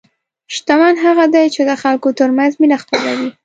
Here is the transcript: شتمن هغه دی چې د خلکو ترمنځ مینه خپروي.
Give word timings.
شتمن 0.53 0.95
هغه 1.05 1.25
دی 1.33 1.45
چې 1.55 1.61
د 1.69 1.71
خلکو 1.81 2.09
ترمنځ 2.19 2.51
مینه 2.61 2.77
خپروي. 2.83 3.29